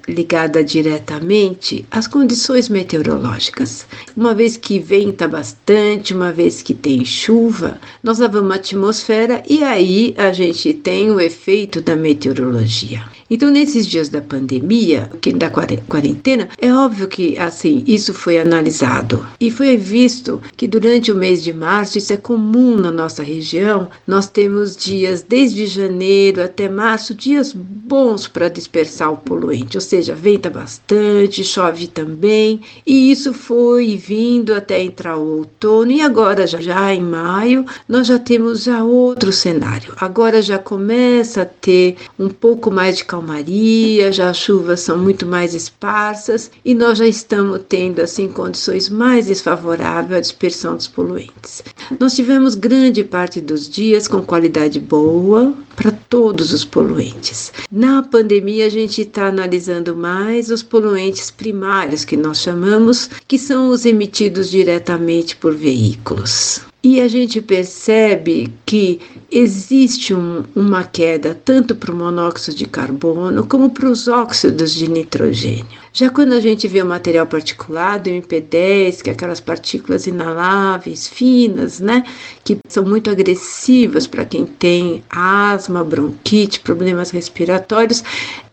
ligada 0.06 0.62
diretamente 0.62 1.84
às 1.90 2.06
condições 2.06 2.68
meteorológicas. 2.68 3.84
Uma 4.16 4.32
vez 4.32 4.56
que 4.56 4.78
venta 4.78 5.26
bastante, 5.26 6.14
uma 6.14 6.30
vez 6.30 6.62
que 6.62 6.72
tem 6.72 7.04
chuva, 7.04 7.80
nós 8.00 8.20
lavamos 8.20 8.52
a 8.52 8.54
atmosfera 8.54 9.42
e 9.48 9.64
aí 9.64 10.14
a 10.16 10.32
gente 10.32 10.72
tem 10.72 11.10
o 11.10 11.18
efeito 11.18 11.80
da 11.80 11.96
meteorologia. 11.96 13.02
Então, 13.32 13.48
nesses 13.48 13.86
dias 13.86 14.10
da 14.10 14.20
pandemia, 14.20 15.10
da 15.36 15.50
quarentena, 15.88 16.50
é 16.58 16.70
óbvio 16.70 17.08
que 17.08 17.38
assim 17.38 17.82
isso 17.86 18.12
foi 18.12 18.38
analisado 18.38 19.26
e 19.40 19.50
foi 19.50 19.74
visto 19.74 20.38
que 20.54 20.68
durante 20.68 21.10
o 21.10 21.14
mês 21.14 21.42
de 21.42 21.50
março 21.50 21.96
isso 21.96 22.12
é 22.12 22.18
comum 22.18 22.76
na 22.76 22.90
nossa 22.90 23.22
região. 23.22 23.88
Nós 24.06 24.28
temos 24.28 24.76
dias 24.76 25.22
desde 25.26 25.64
janeiro 25.64 26.42
até 26.42 26.68
março, 26.68 27.14
dias 27.14 27.54
bons 27.54 28.28
para 28.28 28.50
dispersar 28.50 29.10
o 29.10 29.16
poluente, 29.16 29.78
ou 29.78 29.80
seja, 29.80 30.14
venta 30.14 30.50
bastante, 30.50 31.42
chove 31.42 31.86
também, 31.86 32.60
e 32.86 33.10
isso 33.10 33.32
foi 33.32 33.96
vindo 33.96 34.52
até 34.52 34.82
entrar 34.82 35.16
o 35.16 35.38
outono 35.38 35.90
e 35.90 36.02
agora 36.02 36.46
já, 36.46 36.60
já 36.60 36.94
em 36.94 37.02
maio 37.02 37.64
nós 37.88 38.08
já 38.08 38.18
temos 38.18 38.64
já 38.64 38.84
outro 38.84 39.32
cenário. 39.32 39.94
Agora 39.98 40.42
já 40.42 40.58
começa 40.58 41.40
a 41.40 41.46
ter 41.46 41.96
um 42.18 42.28
pouco 42.28 42.70
mais 42.70 42.98
de 42.98 43.06
calma 43.06 43.21
calmaria, 43.22 44.10
já 44.10 44.30
as 44.30 44.36
chuvas 44.36 44.80
são 44.80 44.98
muito 44.98 45.24
mais 45.24 45.54
esparsas 45.54 46.50
e 46.64 46.74
nós 46.74 46.98
já 46.98 47.06
estamos 47.06 47.60
tendo 47.68 48.00
assim 48.00 48.28
condições 48.28 48.88
mais 48.88 49.26
desfavoráveis 49.26 50.18
à 50.18 50.20
dispersão 50.20 50.76
dos 50.76 50.88
poluentes. 50.88 51.62
Nós 52.00 52.16
tivemos 52.16 52.56
grande 52.56 53.04
parte 53.04 53.40
dos 53.40 53.68
dias 53.68 54.08
com 54.08 54.20
qualidade 54.22 54.80
boa 54.80 55.54
para 55.76 55.92
todos 55.92 56.52
os 56.52 56.64
poluentes. 56.64 57.52
Na 57.70 58.02
pandemia 58.02 58.66
a 58.66 58.70
gente 58.70 59.02
está 59.02 59.28
analisando 59.28 59.94
mais 59.94 60.50
os 60.50 60.62
poluentes 60.62 61.30
primários 61.30 62.04
que 62.04 62.16
nós 62.16 62.40
chamamos, 62.40 63.08
que 63.28 63.38
são 63.38 63.68
os 63.68 63.86
emitidos 63.86 64.50
diretamente 64.50 65.36
por 65.36 65.54
veículos. 65.54 66.60
E 66.84 67.00
a 67.00 67.06
gente 67.06 67.40
percebe 67.40 68.52
que 68.66 69.00
existe 69.32 70.12
um, 70.12 70.44
uma 70.54 70.84
queda 70.84 71.34
tanto 71.34 71.74
para 71.74 71.90
o 71.90 71.96
monóxido 71.96 72.56
de 72.56 72.66
carbono 72.66 73.46
como 73.46 73.70
para 73.70 73.88
os 73.88 74.06
óxidos 74.06 74.74
de 74.74 74.88
nitrogênio. 74.88 75.82
Já 75.94 76.08
quando 76.08 76.32
a 76.32 76.40
gente 76.40 76.66
vê 76.68 76.82
o 76.82 76.86
material 76.86 77.26
particulado, 77.26 78.08
o 78.08 78.12
MP10, 78.12 79.02
que 79.02 79.10
é 79.10 79.12
aquelas 79.12 79.40
partículas 79.40 80.06
inaláveis, 80.06 81.06
finas, 81.06 81.80
né, 81.80 82.04
que 82.42 82.58
são 82.68 82.84
muito 82.84 83.10
agressivas 83.10 84.06
para 84.06 84.24
quem 84.24 84.46
tem 84.46 85.02
asma, 85.10 85.84
bronquite, 85.84 86.60
problemas 86.60 87.10
respiratórios, 87.10 88.02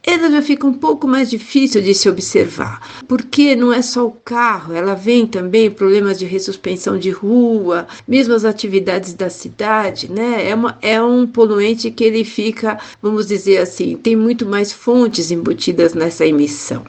ela 0.03 0.31
já 0.31 0.41
fica 0.41 0.65
um 0.65 0.73
pouco 0.73 1.07
mais 1.07 1.29
difícil 1.29 1.81
de 1.81 1.93
se 1.93 2.09
observar, 2.09 3.03
porque 3.07 3.55
não 3.55 3.71
é 3.71 3.81
só 3.81 4.05
o 4.07 4.11
carro, 4.11 4.73
ela 4.73 4.95
vem 4.95 5.27
também 5.27 5.69
problemas 5.69 6.17
de 6.17 6.25
ressuspensão 6.25 6.97
de 6.97 7.11
rua, 7.11 7.87
mesmo 8.07 8.33
as 8.33 8.45
atividades 8.45 9.13
da 9.13 9.29
cidade, 9.29 10.11
né? 10.11 10.49
É, 10.49 10.55
uma, 10.55 10.68
é 10.81 11.01
um 11.01 11.25
poluente 11.25 11.91
que 11.91 12.03
ele 12.03 12.23
fica, 12.23 12.79
vamos 13.01 13.27
dizer 13.27 13.57
assim, 13.57 13.95
tem 13.95 14.15
muito 14.15 14.45
mais 14.45 14.71
fontes 14.71 15.31
embutidas 15.31 15.93
nessa 15.93 16.25
emissão. 16.25 16.83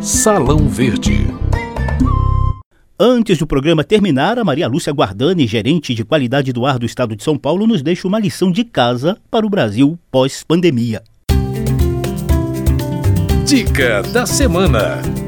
Salão 0.00 0.68
Verde. 0.68 1.26
Antes 2.98 3.38
do 3.38 3.46
programa 3.46 3.82
terminar, 3.82 4.38
a 4.38 4.44
Maria 4.44 4.68
Lúcia 4.68 4.92
Guardani, 4.92 5.46
gerente 5.46 5.94
de 5.94 6.04
qualidade 6.04 6.52
do 6.52 6.64
ar 6.64 6.78
do 6.78 6.86
estado 6.86 7.16
de 7.16 7.24
São 7.24 7.36
Paulo, 7.36 7.66
nos 7.66 7.82
deixa 7.82 8.06
uma 8.06 8.20
lição 8.20 8.50
de 8.52 8.64
casa 8.64 9.16
para 9.30 9.46
o 9.46 9.50
Brasil 9.50 9.98
pós-pandemia. 10.10 11.02
Dica 13.44 14.02
da 14.02 14.24
semana. 14.24 15.21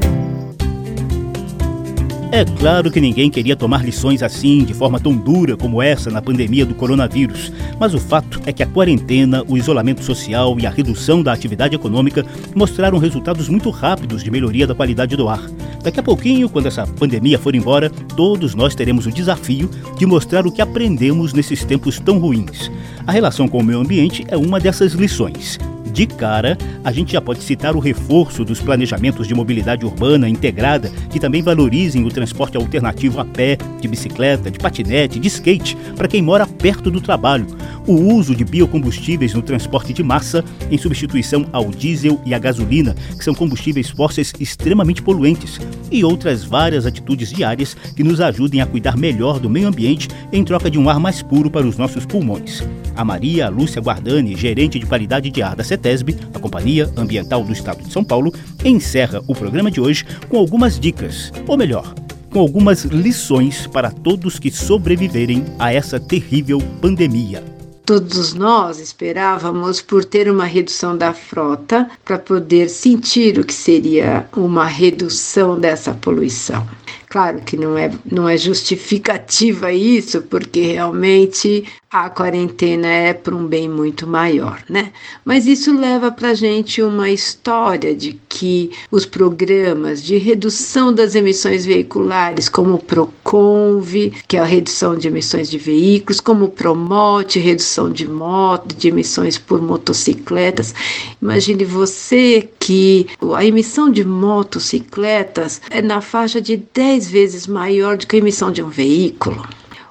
É 2.35 2.43
claro 2.43 2.91
que 2.91 2.99
ninguém 2.99 3.31
queria 3.31 3.55
tomar 3.55 3.85
lições 3.85 4.21
assim, 4.21 4.65
de 4.65 4.73
forma 4.73 4.99
tão 4.99 5.15
dura 5.15 5.55
como 5.55 5.81
essa 5.81 6.11
na 6.11 6.21
pandemia 6.21 6.65
do 6.65 6.75
coronavírus, 6.75 7.49
mas 7.79 7.93
o 7.93 7.97
fato 7.97 8.41
é 8.45 8.51
que 8.51 8.61
a 8.61 8.67
quarentena, 8.67 9.41
o 9.47 9.57
isolamento 9.57 10.03
social 10.03 10.59
e 10.59 10.67
a 10.67 10.69
redução 10.69 11.23
da 11.23 11.31
atividade 11.31 11.75
econômica 11.75 12.25
mostraram 12.53 12.97
resultados 12.97 13.47
muito 13.47 13.69
rápidos 13.69 14.21
de 14.21 14.29
melhoria 14.29 14.67
da 14.67 14.75
qualidade 14.75 15.15
do 15.15 15.29
ar. 15.29 15.49
Daqui 15.81 15.97
a 15.97 16.03
pouquinho, 16.03 16.49
quando 16.49 16.65
essa 16.65 16.85
pandemia 16.85 17.39
for 17.39 17.55
embora, 17.55 17.89
todos 17.89 18.53
nós 18.53 18.75
teremos 18.75 19.05
o 19.05 19.11
desafio 19.13 19.69
de 19.97 20.05
mostrar 20.05 20.45
o 20.45 20.51
que 20.51 20.61
aprendemos 20.61 21.31
nesses 21.31 21.63
tempos 21.63 22.01
tão 22.01 22.19
ruins. 22.19 22.69
A 23.07 23.13
relação 23.13 23.47
com 23.47 23.59
o 23.59 23.63
meio 23.63 23.79
ambiente 23.79 24.25
é 24.27 24.35
uma 24.35 24.59
dessas 24.59 24.91
lições. 24.91 25.57
De 25.95 26.05
cara, 26.05 26.57
a 26.83 26.91
gente 26.91 27.13
já 27.13 27.21
pode 27.21 27.41
citar 27.41 27.73
o 27.73 27.79
reforço 27.79 28.43
dos 28.43 28.59
planejamentos 28.59 29.29
de 29.29 29.33
mobilidade 29.33 29.85
urbana 29.85 30.27
integrada, 30.27 30.91
que 31.09 31.21
também 31.21 31.41
valorizem 31.41 32.03
o 32.03 32.09
transporte 32.09 32.57
alternativo 32.57 33.21
a 33.21 33.23
pé, 33.23 33.57
de 33.79 33.87
bicicleta, 33.87 34.51
de 34.51 34.59
patinete, 34.59 35.17
de 35.17 35.29
skate, 35.29 35.77
para 35.95 36.09
quem 36.09 36.21
mora 36.21 36.45
perto 36.45 36.91
do 36.91 36.99
trabalho, 36.99 37.47
o 37.87 37.93
uso 37.93 38.35
de 38.35 38.43
biocombustíveis 38.43 39.33
no 39.33 39.41
transporte 39.41 39.93
de 39.93 40.03
massa, 40.03 40.43
em 40.69 40.77
substituição 40.77 41.47
ao 41.53 41.71
diesel 41.71 42.19
e 42.25 42.33
à 42.33 42.39
gasolina, 42.39 42.93
que 43.17 43.23
são 43.23 43.33
combustíveis 43.33 43.89
fósseis 43.89 44.33
extremamente 44.37 45.01
poluentes, 45.01 45.61
e 45.89 46.03
outras 46.03 46.43
várias 46.43 46.85
atitudes 46.85 47.31
diárias 47.31 47.73
que 47.95 48.03
nos 48.03 48.19
ajudem 48.19 48.59
a 48.59 48.65
cuidar 48.65 48.97
melhor 48.97 49.39
do 49.39 49.49
meio 49.49 49.69
ambiente 49.69 50.09
em 50.33 50.43
troca 50.43 50.69
de 50.69 50.77
um 50.77 50.89
ar 50.89 50.99
mais 50.99 51.21
puro 51.21 51.49
para 51.49 51.65
os 51.65 51.77
nossos 51.77 52.05
pulmões. 52.05 52.61
A 52.97 53.05
Maria 53.05 53.49
Lúcia 53.49 53.81
Guardani, 53.81 54.35
gerente 54.35 54.77
de 54.77 54.85
qualidade 54.85 55.29
de 55.29 55.41
ar 55.41 55.55
da 55.55 55.63
CET 55.63 55.84
CETESB, 55.85 56.17
a 56.33 56.39
Companhia 56.39 56.91
Ambiental 56.97 57.43
do 57.43 57.53
Estado 57.53 57.83
de 57.83 57.93
São 57.93 58.03
Paulo, 58.03 58.33
encerra 58.63 59.21
o 59.27 59.35
programa 59.35 59.69
de 59.69 59.79
hoje 59.79 60.03
com 60.27 60.37
algumas 60.37 60.79
dicas, 60.79 61.31
ou 61.47 61.55
melhor, 61.55 61.93
com 62.31 62.39
algumas 62.39 62.83
lições 62.85 63.67
para 63.67 63.91
todos 63.91 64.39
que 64.39 64.49
sobreviverem 64.49 65.45
a 65.59 65.71
essa 65.71 65.99
terrível 65.99 66.59
pandemia. 66.81 67.43
Todos 67.85 68.33
nós 68.33 68.79
esperávamos 68.79 69.79
por 69.79 70.03
ter 70.03 70.27
uma 70.27 70.45
redução 70.45 70.97
da 70.97 71.13
frota 71.13 71.87
para 72.03 72.17
poder 72.17 72.67
sentir 72.67 73.37
o 73.37 73.43
que 73.45 73.53
seria 73.53 74.27
uma 74.35 74.65
redução 74.65 75.59
dessa 75.59 75.93
poluição. 75.93 76.67
Claro 77.07 77.41
que 77.41 77.55
não 77.55 77.77
é, 77.77 77.91
não 78.11 78.27
é 78.27 78.35
justificativa 78.37 79.71
isso, 79.71 80.23
porque 80.23 80.61
realmente 80.61 81.63
a 82.03 82.09
quarentena 82.09 82.87
é 82.87 83.13
para 83.13 83.33
um 83.33 83.47
bem 83.47 83.69
muito 83.69 84.05
maior, 84.05 84.61
né? 84.69 84.91
Mas 85.23 85.47
isso 85.47 85.73
leva 85.73 86.11
para 86.11 86.33
gente 86.33 86.81
uma 86.81 87.09
história 87.09 87.95
de 87.95 88.19
que 88.27 88.69
os 88.91 89.05
programas 89.05 90.03
de 90.03 90.17
redução 90.17 90.91
das 90.91 91.15
emissões 91.15 91.65
veiculares, 91.65 92.49
como 92.49 92.73
o 92.75 92.79
Proconv, 92.79 94.11
que 94.27 94.35
é 94.35 94.41
a 94.41 94.45
redução 94.45 94.97
de 94.97 95.07
emissões 95.07 95.49
de 95.49 95.57
veículos, 95.57 96.19
como 96.19 96.45
o 96.45 96.49
Promote, 96.49 97.39
redução 97.39 97.89
de 97.89 98.05
moto, 98.05 98.75
de 98.75 98.89
emissões 98.89 99.37
por 99.37 99.61
motocicletas. 99.61 100.75
Imagine 101.21 101.63
você 101.63 102.49
que 102.59 103.07
a 103.33 103.45
emissão 103.45 103.89
de 103.89 104.03
motocicletas 104.03 105.61
é 105.69 105.81
na 105.81 106.01
faixa 106.01 106.41
de 106.41 106.57
10 106.57 107.09
vezes 107.09 107.47
maior 107.47 107.95
do 107.95 108.05
que 108.05 108.17
a 108.17 108.19
emissão 108.19 108.51
de 108.51 108.61
um 108.61 108.69
veículo. 108.69 109.47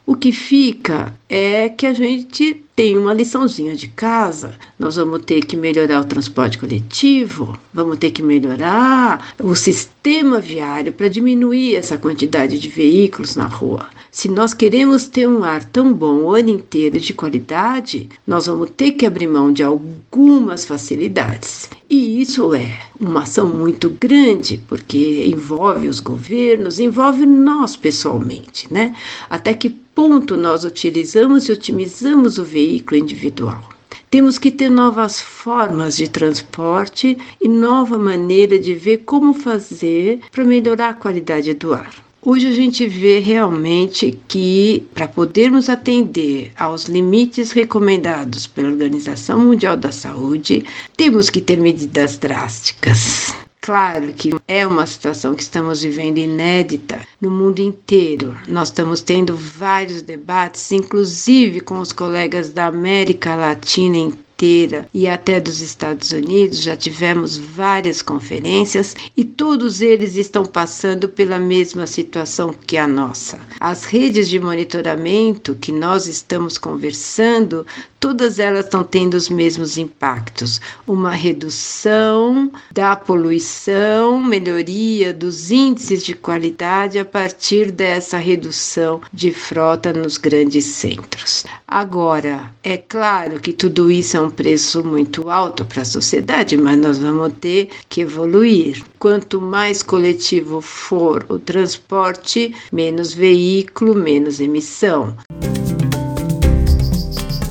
O 0.06 0.14
que 0.14 0.32
fica 0.32 1.14
é 1.28 1.68
que 1.68 1.86
a 1.86 1.92
gente 1.92 2.62
tem 2.76 2.98
uma 2.98 3.14
liçãozinha 3.14 3.74
de 3.74 3.88
casa. 3.88 4.54
Nós 4.78 4.96
vamos 4.96 5.24
ter 5.24 5.44
que 5.44 5.56
melhorar 5.56 6.00
o 6.00 6.04
transporte 6.04 6.58
coletivo, 6.58 7.58
vamos 7.72 7.98
ter 7.98 8.10
que 8.10 8.22
melhorar 8.22 9.34
o 9.40 9.54
sistema 9.54 10.40
viário 10.40 10.92
para 10.92 11.08
diminuir 11.08 11.76
essa 11.76 11.96
quantidade 11.96 12.58
de 12.58 12.68
veículos 12.68 13.36
na 13.36 13.46
rua. 13.46 13.88
Se 14.10 14.28
nós 14.28 14.54
queremos 14.54 15.08
ter 15.08 15.28
um 15.28 15.42
ar 15.42 15.64
tão 15.64 15.92
bom 15.92 16.18
o 16.18 16.34
ano 16.34 16.50
inteiro 16.50 17.00
de 17.00 17.12
qualidade, 17.12 18.08
nós 18.26 18.46
vamos 18.46 18.70
ter 18.76 18.92
que 18.92 19.06
abrir 19.06 19.26
mão 19.26 19.52
de 19.52 19.62
algumas 19.62 20.64
facilidades. 20.64 21.68
E 21.90 22.20
isso 22.20 22.54
é 22.54 22.80
uma 23.00 23.22
ação 23.22 23.48
muito 23.48 23.90
grande, 23.90 24.62
porque 24.68 25.26
envolve 25.26 25.88
os 25.88 25.98
governos, 26.00 26.78
envolve 26.78 27.26
nós 27.26 27.76
pessoalmente, 27.76 28.72
né? 28.72 28.94
Até 29.28 29.52
que 29.52 29.68
ponto 29.94 30.36
nós 30.36 30.64
utilizamos 30.64 31.13
e 31.14 31.52
otimizamos 31.52 32.38
o 32.38 32.44
veículo 32.44 33.00
individual? 33.00 33.62
Temos 34.11 34.37
que 34.37 34.50
ter 34.50 34.68
novas 34.68 35.21
formas 35.21 35.97
de 35.97 36.09
transporte 36.09 37.16
e 37.40 37.49
nova 37.49 37.97
maneira 37.97 38.59
de 38.59 38.75
ver 38.75 38.99
como 38.99 39.33
fazer 39.33 40.21
para 40.33 40.44
melhorar 40.44 40.88
a 40.90 40.94
qualidade 40.94 41.54
do 41.54 41.73
ar. 41.73 41.94
Hoje 42.21 42.49
a 42.49 42.52
gente 42.52 42.87
vê 42.87 43.18
realmente 43.18 44.18
que, 44.26 44.83
para 44.94 45.06
podermos 45.06 45.68
atender 45.68 46.52
aos 46.56 46.87
limites 46.87 47.52
recomendados 47.52 48.47
pela 48.47 48.71
Organização 48.71 49.38
Mundial 49.40 49.76
da 49.76 49.92
Saúde, 49.92 50.64
temos 50.97 51.28
que 51.28 51.40
ter 51.40 51.59
medidas 51.59 52.16
drásticas. 52.16 53.43
Claro 53.64 54.12
que 54.12 54.30
é 54.47 54.66
uma 54.66 54.85
situação 54.85 55.35
que 55.35 55.40
estamos 55.40 55.80
vivendo 55.80 56.18
inédita 56.18 57.00
no 57.18 57.30
mundo 57.30 57.61
inteiro. 57.61 58.37
Nós 58.47 58.68
estamos 58.68 59.00
tendo 59.00 59.35
vários 59.35 60.02
debates, 60.02 60.71
inclusive 60.71 61.62
com 61.62 61.78
os 61.80 61.90
colegas 61.90 62.50
da 62.50 62.66
América 62.66 63.35
Latina 63.35 64.12
inteira 64.44 64.86
e 64.92 65.08
até 65.08 65.40
dos 65.40 65.60
Estados 65.60 66.12
Unidos, 66.12 66.62
já 66.62 66.76
tivemos 66.76 67.38
várias 67.38 68.02
conferências 68.02 68.94
e 69.16 69.24
todos 69.24 69.80
eles 69.80 70.16
estão 70.16 70.44
passando 70.44 71.08
pela 71.08 71.38
mesma 71.38 71.86
situação 71.86 72.54
que 72.66 72.76
a 72.76 72.86
nossa. 72.86 73.40
As 73.58 73.84
redes 73.84 74.28
de 74.28 74.38
monitoramento 74.38 75.54
que 75.54 75.72
nós 75.72 76.06
estamos 76.06 76.58
conversando, 76.58 77.66
todas 77.98 78.38
elas 78.38 78.66
estão 78.66 78.84
tendo 78.84 79.14
os 79.14 79.30
mesmos 79.30 79.78
impactos: 79.78 80.60
uma 80.86 81.12
redução 81.12 82.52
da 82.70 82.94
poluição, 82.94 84.22
melhoria 84.22 85.12
dos 85.12 85.50
índices 85.50 86.04
de 86.04 86.14
qualidade 86.14 86.98
a 86.98 87.04
partir 87.04 87.72
dessa 87.72 88.18
redução 88.18 89.00
de 89.12 89.32
frota 89.32 89.92
nos 89.92 90.18
grandes 90.18 90.66
centros. 90.66 91.44
Agora, 91.66 92.52
é 92.62 92.76
claro 92.76 93.40
que 93.40 93.52
tudo 93.52 93.90
isso 93.90 94.16
é 94.16 94.20
um 94.20 94.33
preço 94.34 94.84
muito 94.84 95.30
alto 95.30 95.64
para 95.64 95.82
a 95.82 95.84
sociedade, 95.84 96.56
mas 96.56 96.78
nós 96.78 96.98
vamos 96.98 97.32
ter 97.40 97.68
que 97.88 98.02
evoluir. 98.02 98.82
Quanto 98.98 99.40
mais 99.40 99.82
coletivo 99.82 100.60
for 100.60 101.24
o 101.28 101.38
transporte, 101.38 102.54
menos 102.72 103.12
veículo, 103.12 103.94
menos 103.94 104.40
emissão. 104.40 105.16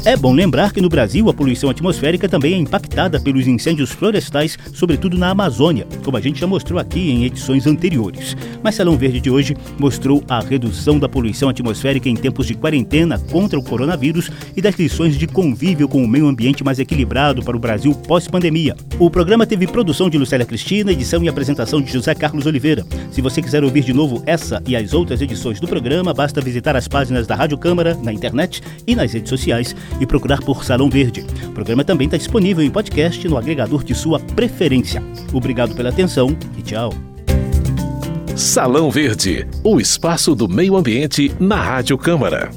É 0.05 0.17
bom 0.17 0.33
lembrar 0.33 0.73
que 0.73 0.81
no 0.81 0.89
Brasil 0.89 1.29
a 1.29 1.33
poluição 1.33 1.69
atmosférica 1.69 2.27
também 2.27 2.55
é 2.55 2.57
impactada 2.57 3.21
pelos 3.21 3.47
incêndios 3.47 3.89
florestais, 3.89 4.57
sobretudo 4.73 5.17
na 5.17 5.29
Amazônia, 5.29 5.87
como 6.03 6.17
a 6.17 6.19
gente 6.19 6.41
já 6.41 6.45
mostrou 6.45 6.77
aqui 6.77 7.09
em 7.09 7.23
edições 7.23 7.65
anteriores. 7.65 8.35
Mas 8.61 8.75
Salão 8.75 8.97
Verde 8.97 9.21
de 9.21 9.29
hoje 9.29 9.55
mostrou 9.79 10.21
a 10.27 10.41
redução 10.41 10.99
da 10.99 11.07
poluição 11.07 11.47
atmosférica 11.47 12.09
em 12.09 12.17
tempos 12.17 12.47
de 12.47 12.53
quarentena 12.53 13.17
contra 13.31 13.57
o 13.57 13.63
coronavírus 13.63 14.29
e 14.57 14.61
das 14.61 14.75
lições 14.75 15.17
de 15.17 15.25
convívio 15.25 15.87
com 15.87 16.03
o 16.03 16.07
meio 16.07 16.27
ambiente 16.27 16.65
mais 16.65 16.79
equilibrado 16.79 17.41
para 17.41 17.55
o 17.55 17.59
Brasil 17.59 17.95
pós-pandemia. 17.95 18.75
O 18.99 19.09
programa 19.09 19.47
teve 19.47 19.67
produção 19.67 20.09
de 20.09 20.17
Lucélia 20.17 20.45
Cristina, 20.45 20.91
edição 20.91 21.23
e 21.23 21.29
apresentação 21.29 21.81
de 21.81 21.89
José 21.89 22.13
Carlos 22.13 22.45
Oliveira. 22.45 22.85
Se 23.09 23.21
você 23.21 23.41
quiser 23.41 23.63
ouvir 23.63 23.85
de 23.85 23.93
novo 23.93 24.21
essa 24.25 24.61
e 24.67 24.75
as 24.75 24.93
outras 24.93 25.21
edições 25.21 25.61
do 25.61 25.67
programa, 25.67 26.13
basta 26.13 26.41
visitar 26.41 26.75
as 26.75 26.89
páginas 26.89 27.25
da 27.25 27.35
Rádio 27.35 27.57
Câmara 27.57 27.97
na 28.03 28.11
internet 28.11 28.61
e 28.85 28.97
nas 28.97 29.13
redes 29.13 29.29
sociais 29.29 29.73
e 29.99 30.05
procurar 30.05 30.41
por 30.41 30.63
Salão 30.63 30.89
Verde. 30.89 31.25
O 31.47 31.51
programa 31.51 31.83
também 31.83 32.05
está 32.05 32.17
disponível 32.17 32.63
em 32.63 32.69
podcast 32.69 33.27
no 33.27 33.37
agregador 33.37 33.83
de 33.83 33.93
sua 33.93 34.19
preferência. 34.19 35.03
Obrigado 35.31 35.75
pela 35.75 35.89
atenção 35.89 36.35
e 36.57 36.61
tchau. 36.61 36.93
Salão 38.35 38.89
Verde, 38.89 39.47
o 39.63 39.79
espaço 39.79 40.33
do 40.33 40.49
meio 40.49 40.75
ambiente 40.75 41.31
na 41.39 41.61
Rádio 41.61 41.97
Câmara. 41.97 42.49